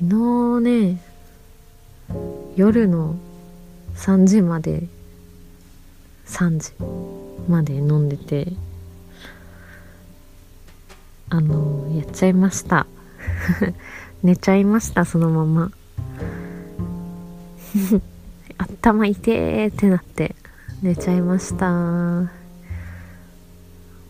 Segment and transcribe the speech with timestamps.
[0.00, 1.00] 昨日ね
[2.54, 3.16] 夜の
[3.96, 4.84] 3時まで
[6.26, 6.72] 3時
[7.50, 8.52] まで飲んでて
[11.30, 12.86] あのやっちゃいました。
[14.22, 15.72] 寝ちゃいましたそのまま。
[18.80, 20.36] 頭痛えってなって
[20.80, 22.30] 寝ちゃいました。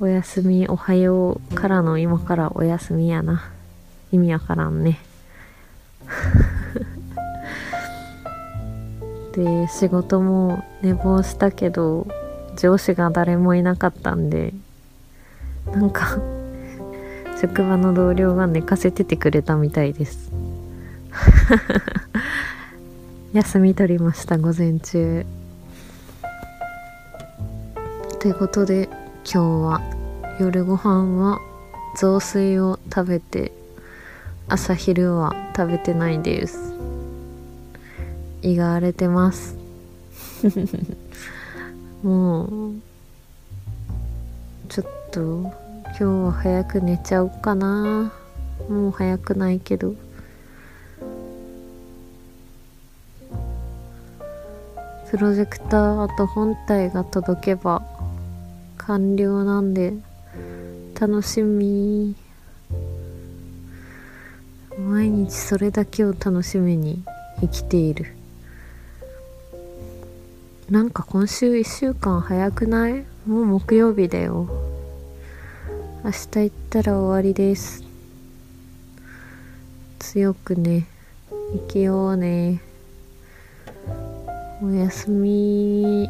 [0.01, 3.51] おやすみおはようからの今からおやすみやな。
[4.13, 5.08] 意味わからんね。
[9.33, 12.07] で仕事も寝坊したけど
[12.57, 14.55] 上司が誰もいなかったんで
[15.67, 16.19] なんか
[17.41, 20.33] 職場の同僚が寝かせててくれたみたいです。
[23.33, 25.27] 休み取りました午前中。
[28.19, 28.89] ということで
[29.25, 29.81] 今日は
[30.41, 31.39] 夜ご飯は
[31.97, 33.53] 雑炊を食べて
[34.51, 36.73] 朝昼は食べてないです。
[38.41, 39.59] 胃が荒れてます。
[42.03, 42.73] もう
[44.71, 48.11] ちょっと今日は早く寝ちゃおうかな。
[48.71, 49.95] もう早くないけど。
[55.11, 57.83] プロジェクターと本体が届けば
[58.79, 59.93] 完了なんで
[60.99, 62.15] 楽しみ。
[62.15, 62.28] 毎
[65.25, 67.03] 日それだけを楽しみに
[67.41, 68.07] 生きている。
[70.71, 73.05] なんか今週1週間早くない？
[73.27, 74.49] もう木曜日だよ。
[76.05, 77.83] 明日行ったら終わりです。
[79.99, 80.87] 強くね。
[81.53, 82.61] 生きようね。
[84.63, 86.09] おやすみ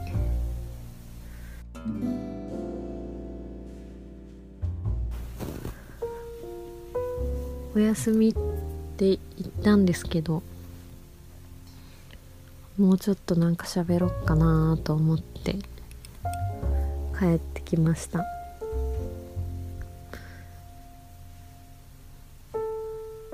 [7.75, 8.35] おやすみ。
[8.99, 10.43] って言ったんですけど
[12.77, 15.55] もうちょっとなんか喋ろっかなと思って
[17.17, 18.25] 帰ってきました。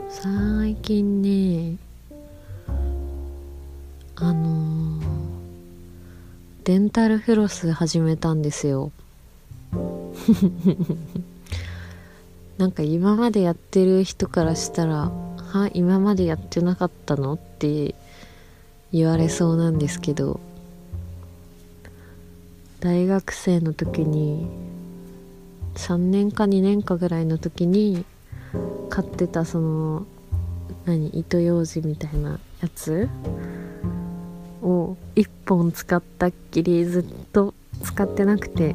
[0.08, 1.76] 最近ね
[4.16, 5.04] あのー、
[6.64, 8.92] デンタルフロス始めたんですよ。
[12.58, 15.10] なんか今までやってる人からしたら
[15.54, 17.94] 「は今までやってなかったの?」って
[18.92, 20.40] 言われそうなんですけど
[22.80, 24.46] 大学生の時に
[25.74, 28.04] 3年か2年かぐらいの時に
[28.90, 30.06] 買ってたその
[30.86, 33.08] 何糸ようじみたいなやつ？
[34.62, 38.74] を1本使ったっきりずっと使ってなくて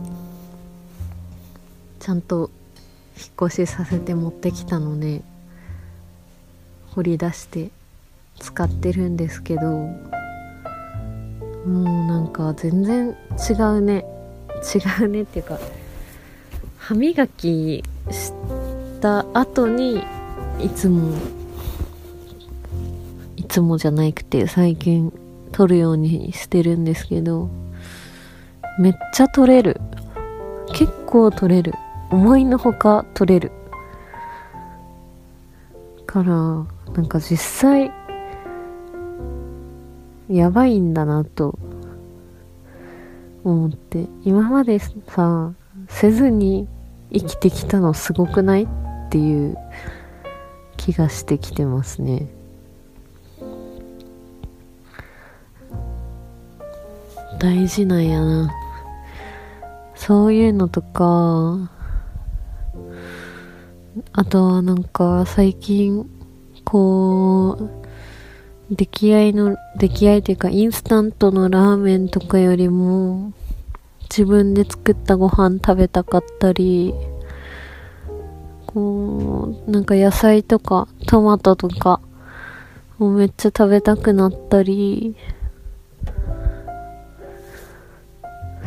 [2.00, 2.52] ちゃんと
[3.18, 5.24] 引っ越しさせて持ってきたので
[6.96, 7.70] 掘り出して
[8.40, 9.96] 使ってるんですけども
[11.66, 13.16] うなんか全然
[13.50, 14.06] 違うね。
[14.62, 15.58] 違うねっていうか
[16.78, 18.34] 歯磨きし
[19.00, 20.04] た後に
[20.60, 21.16] いつも
[23.38, 25.14] いつもじゃなくて最近
[25.54, 27.50] 取るようにしてるんですけど
[28.80, 29.80] めっちゃ取れる。
[30.74, 31.74] 結構取れる。
[32.12, 33.52] 思いのほか取れる。
[36.06, 37.92] からなんか実際
[40.30, 41.58] やばいんだなと
[43.44, 45.54] 思って今までさ
[45.88, 46.68] せずに
[47.12, 48.68] 生きてきたのすごくないっ
[49.10, 49.58] ていう
[50.78, 52.28] 気がしてきてますね。
[57.40, 58.54] 大事なんやな。
[59.96, 61.72] そういうのとか。
[64.14, 66.10] あとはなんか最近
[66.70, 73.34] こう出来合いの出来合いっていうかインスタントのラーメンとかよりも
[74.04, 76.94] 自分で作ったご飯食べたかったり
[78.68, 82.02] こうなんか野菜とかトマトとか
[83.00, 85.16] もうめっちゃ食べたくなったり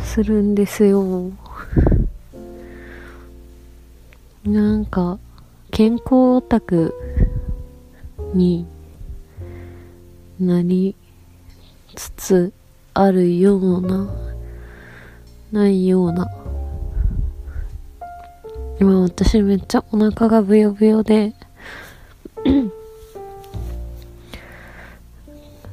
[0.03, 1.31] するんですよ。
[4.45, 5.21] なんか
[5.71, 6.95] 健康オタク
[8.35, 8.67] に
[10.41, 10.97] なり
[11.95, 12.53] つつ
[12.95, 14.09] あるような
[15.53, 16.31] ないような。
[18.81, 21.35] 今私めっちゃお腹がブヨブヨで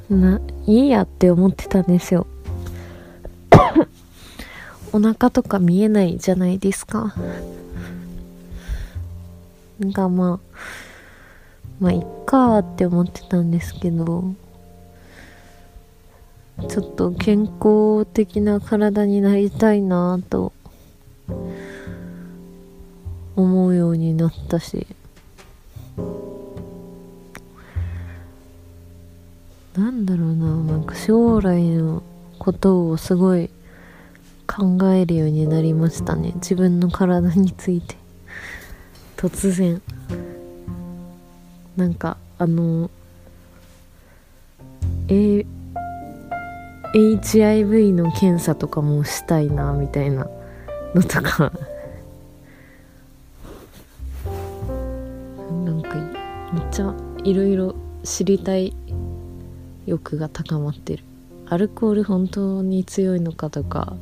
[0.10, 2.28] ないいやって思ってたんですよ。
[4.94, 7.16] お腹とか見えないじゃないですか。
[9.82, 10.40] がまあ
[11.80, 14.36] まあいっかって思ってたんですけど
[16.70, 20.54] ちょっと健康的な体になりたいなと
[23.36, 24.86] 思うようになったし
[29.75, 32.04] なんだろうななんか将来の
[32.38, 33.50] ことをすごい
[34.46, 36.34] 考えるようになりましたね。
[36.36, 37.96] 自分の体について。
[39.16, 39.82] 突然。
[41.80, 42.92] なんかあの
[45.08, 45.46] A
[46.94, 50.28] HIV の検査とかもしたいなみたいな
[50.94, 51.54] のとか。
[55.64, 55.96] なんか
[56.54, 56.94] めっちゃ
[57.24, 58.75] いろいろ知りたい
[59.86, 61.04] 欲が高まってる。
[61.48, 63.96] アルコール本当に強いのかとか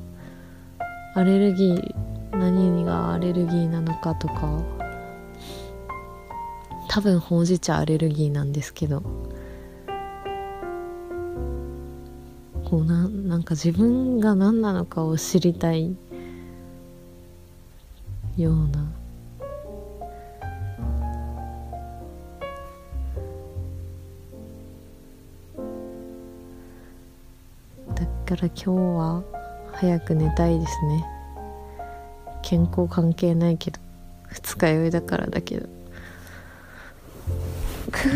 [1.13, 4.76] アレルギー何がアレルギーなのかとか。
[6.97, 9.03] 多分ほうじ茶アレルギーなんですけど。
[12.65, 15.95] こうななんか自分が何なのかを知りたい
[18.35, 18.91] ような。
[27.93, 29.23] だから今日は
[29.73, 31.05] 早く寝たいですね。
[32.41, 33.79] 健康関係ないけど。
[34.29, 35.76] 二日酔いだからだけど。
[38.03, 38.09] く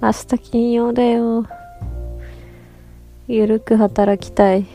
[0.02, 1.46] 明日金曜だよ。
[3.28, 4.66] ゆるく働きたい。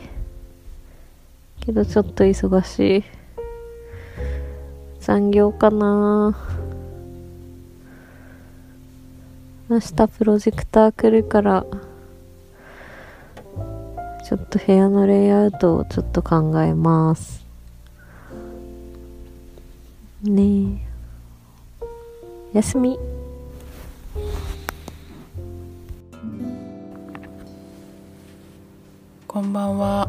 [1.60, 3.04] けどちょっと忙しい。
[5.00, 6.36] 残業かな。
[9.68, 11.64] 明日プロジェクター来るから。
[14.24, 17.44] ちょっと部屋のレイアウトをちょっと考えます。
[20.22, 20.89] ねえ。
[22.52, 22.98] 休み。
[29.28, 30.08] こんばんは。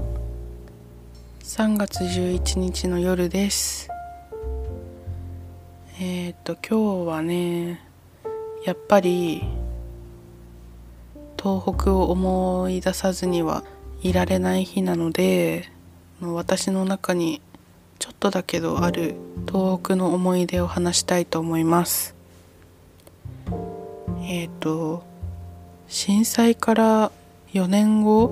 [1.44, 3.90] 3月11日の夜です。
[6.00, 7.80] えっ、と今日はね
[8.66, 9.44] やっぱり
[11.38, 13.64] 東北を思い出さずには
[14.02, 15.70] いられない日なので
[16.20, 17.40] 私の中に
[18.00, 19.14] ちょっとだけどある
[19.48, 22.20] 東北の思い出を話したいと思います。
[24.34, 25.04] えっ、と
[25.90, 27.12] 震災から
[27.52, 28.32] 4年後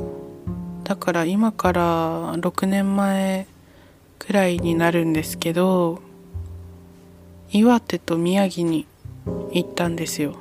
[0.86, 3.48] だから今から6年前
[4.18, 6.00] くらいになるんですけど
[7.51, 8.88] 岩手と宮城に
[9.51, 10.36] 行ったんですよ。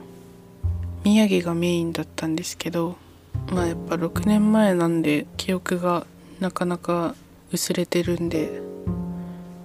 [1.02, 2.96] 宮城がメインだったんですけど
[3.50, 6.06] まあやっぱ6年前なんで記憶が
[6.38, 7.16] なかなか
[7.50, 8.62] 薄れてるんで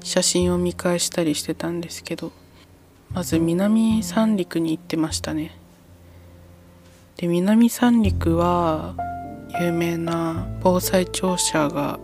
[0.01, 2.31] 写真を見返したりしてたんですけど
[3.13, 5.59] まず南三陸に行ってましたね。
[7.17, 8.95] で南三陸は
[9.61, 11.99] 有名な防災庁舎が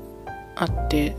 [0.55, 1.15] あって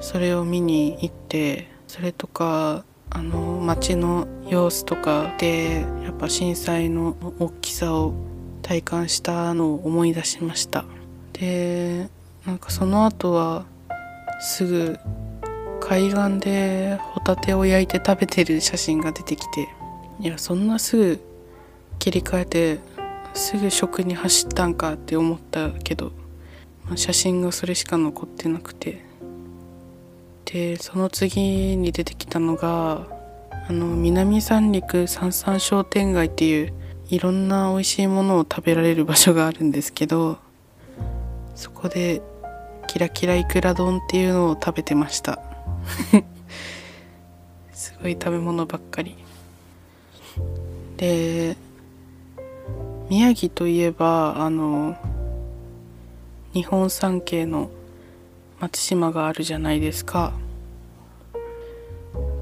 [0.00, 8.14] それを見に行ってそれとかあの街の様子とかでやっぱ震災の大きさを
[8.62, 10.84] 体感したのを思い出しました。
[11.32, 12.08] で
[12.44, 13.64] なんかその後は
[14.40, 14.98] すぐ
[15.80, 19.68] 海岸でホタテを焼いて食べてる写真が出てきて
[20.20, 21.27] いやそんなすぐ
[21.98, 22.78] 切り替えて
[23.34, 26.12] すぐ食に走ったんかって思ったけど、
[26.84, 29.08] まあ、写真がそれしか残ってなくて。
[30.50, 33.06] でその次に出てきたのが
[33.68, 36.72] あの南三陸三三商店街っていう
[37.10, 40.38] いろんな美味しいものを食べられる場所があるんですけど
[41.54, 42.22] そこで
[42.86, 45.38] キラキラいくら丼っていうのを食べてました。
[47.72, 49.16] すごい食べ物ばっかり。
[50.96, 51.56] で
[53.08, 54.94] 宮城といえばあの
[56.52, 57.70] 日本三景の
[58.60, 60.32] 松島があるじゃないですか。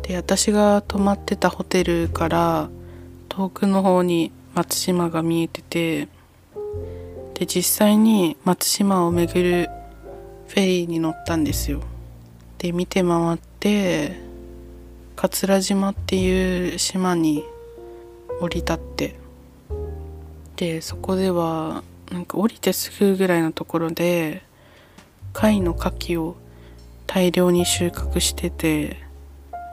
[0.03, 2.69] で私が泊まってたホテルから
[3.29, 6.09] 遠くの方に松島が見えてて
[7.35, 9.69] で実際に松島を巡る
[10.49, 11.81] フェリーに乗ったんですよ。
[12.59, 14.21] で見て回って
[15.15, 17.45] 桂島っていう島に
[18.41, 19.26] 降り立って
[20.57, 24.43] でそこではなんか降りてすぐぐらいのところで
[25.33, 26.37] 貝の牡蠣を
[27.07, 28.97] 大量に収穫してて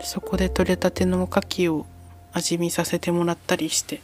[0.04, 1.86] そこで採れたての牡蠣を
[2.34, 4.02] 味見させてもらったりして。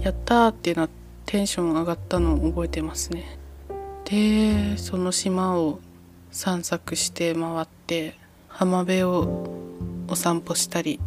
[0.00, 0.88] やったーってな
[1.24, 3.38] テンション上がったのを覚えてますね。
[4.04, 5.80] でその島を
[6.30, 8.16] 散策して回って
[8.48, 9.48] 浜辺を
[10.08, 11.00] お散歩したり。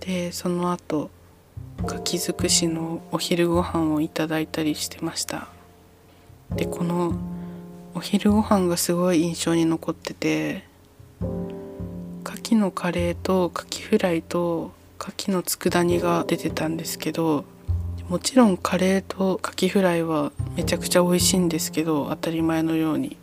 [0.00, 1.10] でその後
[1.78, 5.48] 柿尽くしのお昼ご飯をいただいたりしてました。
[6.54, 7.14] でこの
[7.94, 10.64] お昼ご飯がすごい印象に残ってて
[11.20, 17.44] 牡蠣のカレーと牡蠣フライと牡蠣の佃煮が出てたんですけど
[18.08, 23.16] もちろんカレーとカキフライはめちゃくちゃ美味しいんですけど当たり前のように。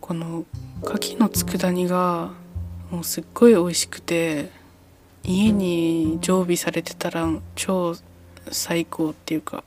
[0.00, 0.46] この
[0.82, 2.30] 牡蠣の佃煮が
[2.90, 4.50] もうすっごい美味しくて
[5.28, 7.94] 家に常備されてたら超
[8.50, 9.62] 最高っていうか。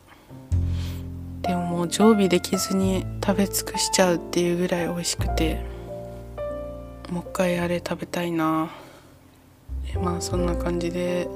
[1.44, 5.64] でももう常備できずに食べ尽くしちゃうっていうぐらい美味しくて
[7.12, 8.72] もう一回あれ食べたいな。
[10.02, 11.28] まあそんな感じで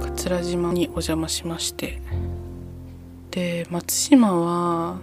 [0.00, 2.00] 桂島にお邪魔しまして。
[3.30, 4.98] で松島は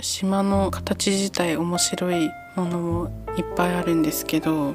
[0.00, 4.74] 島の形自体面白いものもいっぱいあるんですけど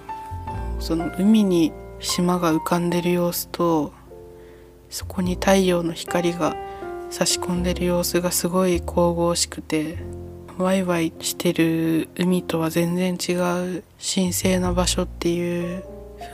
[0.79, 3.93] その海に島が浮かんでる様子と
[4.89, 6.55] そこに太陽の光が
[7.09, 9.97] 差し込んでる様子がすごい神々しくて
[10.57, 13.33] ワイワイしてる海とは全然違
[13.77, 15.83] う神聖な場所っていう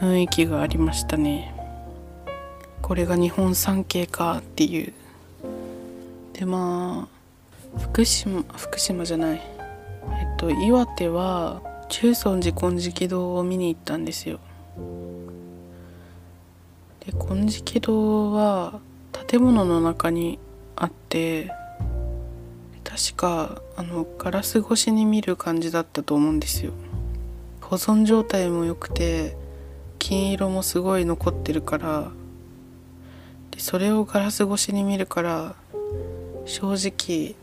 [0.02, 1.54] 雰囲気がありましたね。
[2.82, 4.94] これが日本三景かっていう。
[6.34, 7.08] でま
[7.76, 9.36] あ福島福島じゃない。
[9.38, 14.40] えっと岩手は中尊寺金色堂を見に行ったんですよ。
[17.06, 18.80] で金色堂は
[19.28, 20.40] 建物の中に
[20.76, 21.52] あって
[22.84, 26.72] 確かあのガラス越しに見る感じだったと思うんですよ。
[27.62, 29.36] 保存状態も良くて
[29.98, 32.12] 金色もすごい残ってるから
[33.52, 35.56] でそれをガラス越しに見るから
[36.46, 37.36] 正直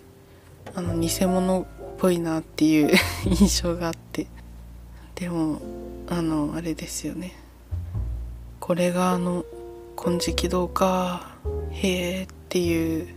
[0.74, 1.66] あの偽物っ
[1.98, 4.26] ぽいなっていう 印象があって。
[5.14, 5.60] でも
[6.08, 7.41] あのあれですよね。
[8.62, 9.44] これがあの
[9.96, 11.32] 金色堂か
[11.72, 13.08] へえっていう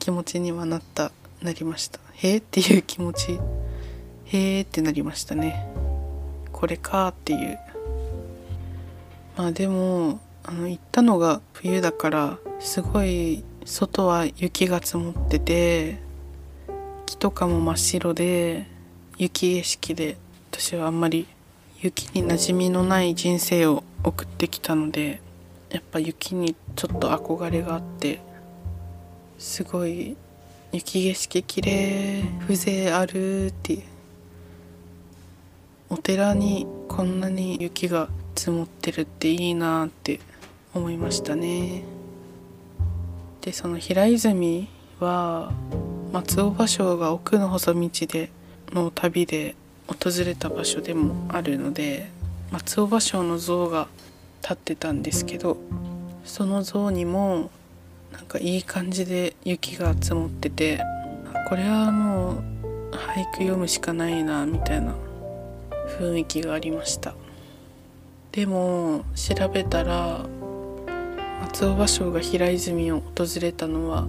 [0.00, 2.00] 気持ちにはなったなりました。
[2.14, 3.38] へえっていう気持ち
[4.24, 5.68] へえってなりましたね。
[6.50, 7.60] これかっていう。
[9.36, 16.00] まあでもあの行ったのが冬だからすごい外は雪が積もってて
[17.06, 18.66] 木とかも真っ白で
[19.16, 20.16] 雪景色で
[20.50, 21.28] 私はあんまり
[21.80, 25.20] 雪に馴染みのない人生を送ってきたので
[25.68, 28.20] やっぱ雪にちょっと憧れがあって
[29.36, 30.16] すごい
[30.72, 33.82] 雪景色綺麗風情あるって
[35.90, 40.20] お寺にこんなに雪が積もってるっていいなって
[40.72, 41.82] 思いましたね。
[43.40, 44.68] でその平泉
[45.00, 45.52] は
[46.12, 48.30] 松尾芭蕉が奥の細道で
[48.72, 49.56] の旅で
[49.88, 52.10] 訪れた場所でもあるので
[52.50, 53.88] 松尾芭蕉の像が
[54.42, 55.56] 立ってたんですけど
[56.24, 57.50] その像にも
[58.12, 60.80] なんかいい感じで雪が積もってて
[61.48, 64.94] これはもう俳句読むしかないなみたいな
[65.98, 67.14] 雰囲気がありました。
[68.32, 70.26] でも調べたら
[71.40, 74.06] 松尾芭蕉が平泉を訪れたのは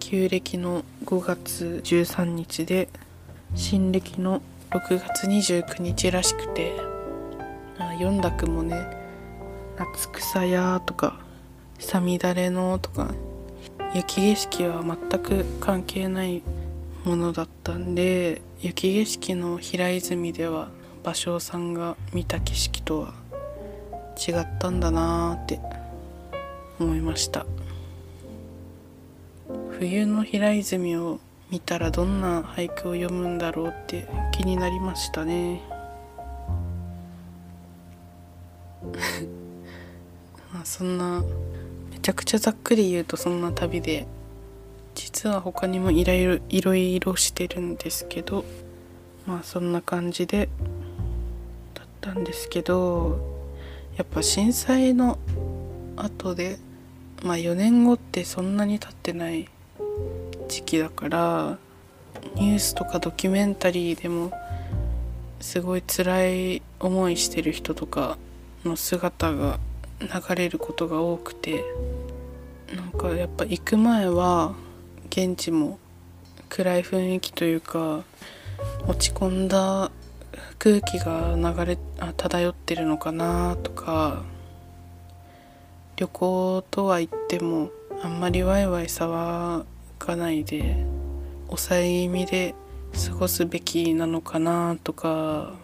[0.00, 2.88] 旧暦の5月13日で
[3.54, 6.91] 新暦の6月29日らしくて
[8.02, 8.84] 読んだ句もね
[9.78, 11.20] 「夏草や」とか
[11.78, 13.14] 「さみだれの」とか
[13.94, 16.42] 雪景色は全く関係ない
[17.04, 20.68] ものだったんで雪景色の平泉では
[21.04, 23.14] 芭蕉さんが見た景色とは
[24.16, 25.60] 違ったんだなーって
[26.80, 27.46] 思いました。
[29.78, 35.71] 冬の平泉を見たらどんな俳句を読むんだろうって気になりましたね。
[40.64, 41.22] そんな
[41.90, 44.06] めちゃくちゃざっくり言うとそんな旅で
[44.94, 48.44] 実は他にもいろいろいろいろしてるんですけど
[49.26, 50.48] まあそんな感じで
[51.74, 53.18] だったんですけど
[53.96, 55.18] やっぱ震災の
[55.96, 56.58] 後で
[57.22, 59.48] まあ4年後ってそんなに経ってない
[60.48, 61.58] 時期だから
[62.34, 64.32] ニュースとかドキュメンタリーでも
[65.40, 68.16] すごい辛い思いしてる人とか
[68.64, 69.58] の姿が
[70.02, 71.64] 流れることが多くて
[72.74, 74.54] なんかやっぱ行く前は
[75.10, 75.78] 現地も
[76.48, 78.04] 暗い雰囲気というか
[78.86, 79.90] 落ち込んだ
[80.58, 84.22] 空気が流れあ漂ってるのかなとか
[85.96, 87.70] 旅行とは言っても
[88.02, 89.64] あんまりワイワイ騒
[89.98, 90.84] かないで
[91.46, 92.54] 抑え気味で
[93.08, 95.54] 過ごすべきなのかなとか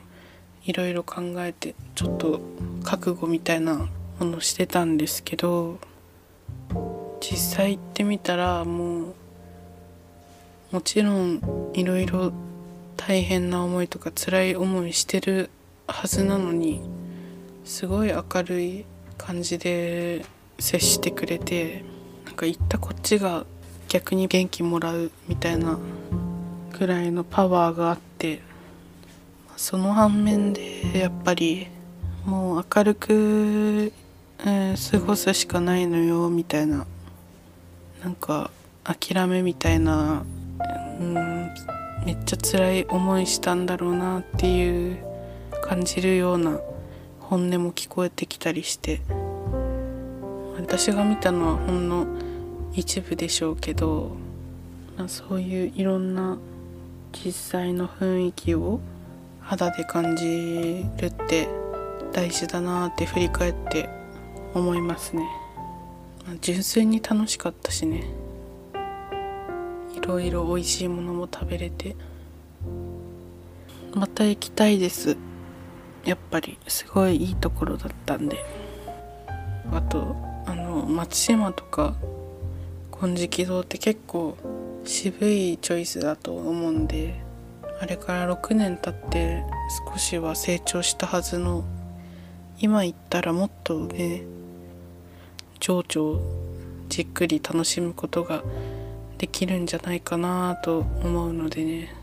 [0.64, 2.40] いろいろ考えてちょっと
[2.84, 3.88] 覚悟みたいな
[4.18, 5.78] ものしてたんですけど
[7.20, 9.14] 実際行ってみたらもう
[10.72, 12.32] もちろんいろいろ
[12.96, 15.50] 大変な思いとか辛い思いしてる
[15.86, 16.82] はずなのに
[17.64, 18.84] すごい明るい
[19.16, 20.24] 感じで
[20.58, 21.84] 接してくれて
[22.24, 23.46] なんか行ったこっちが
[23.88, 25.78] 逆に元気もらうみたいな
[26.72, 28.40] くらいのパワーがあって
[29.56, 31.68] その反面でやっぱり
[32.24, 33.92] もう明るく、
[34.44, 36.86] えー、過ごすしかないのよみたいな。
[38.02, 38.50] なんか
[38.84, 40.24] 諦めみたいな、
[41.00, 41.14] うん、
[42.04, 44.98] めっちゃ辛い思いしたんだろうなっていう
[45.62, 46.60] 感じるような
[47.20, 49.00] 本音も聞こえてきたりして。
[50.58, 52.06] 私が見たのはほんの
[52.74, 54.16] 一部でしょうけど、
[54.96, 56.36] まあ、そういういろんな
[57.12, 58.80] 実際の雰囲気を
[59.40, 61.48] 肌で感じるって
[62.12, 63.88] 大事だなって振り返って
[64.54, 65.28] 思いますね、
[66.40, 68.04] 純粋に楽しかったしね。
[69.94, 71.96] いろいろ美味しいものも食べれて。
[73.94, 75.16] また行きたいです。
[76.04, 78.44] やっぱりすごいいいところだったんで。
[79.72, 81.94] あとあの松島とか
[83.00, 84.36] 金色堂って結構
[84.84, 87.20] 渋いチョイスだと思うんで
[87.80, 89.44] あれから6年経って
[89.92, 91.64] 少しは成長したはずの
[92.60, 94.22] 今言ったらもっとね
[95.60, 96.20] 情緒を
[96.88, 98.42] じっくり楽しむことが
[99.18, 101.94] できるんじゃないかなと思うのでね。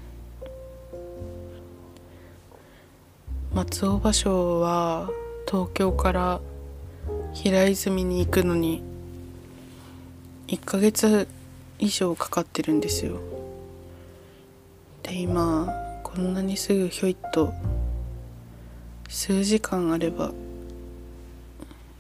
[3.54, 5.10] 松尾芭蕉は
[5.50, 6.42] 東京から
[7.34, 8.84] 平泉に行くのに
[10.48, 11.28] 1ヶ月
[11.80, 13.20] 以上かかってるんですよ。
[15.04, 17.54] で今こんなにすぐひょいっと
[19.08, 20.32] 数時間あれば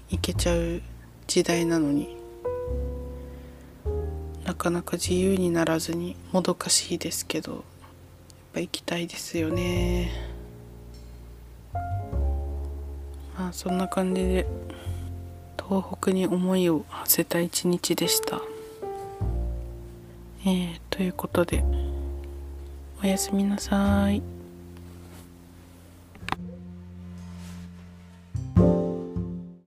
[0.09, 0.81] 行けちゃう
[1.27, 2.15] 時代なのに
[4.45, 7.61] なかなか自由にならずにもどかしいですけどやっ
[8.53, 10.11] ぱ行きたいですよね
[13.37, 14.47] まあそんな感じで
[15.57, 18.39] 東北に思いを馳せた一日でした
[20.45, 21.63] えー、ということで
[23.03, 24.34] おやすみなさい。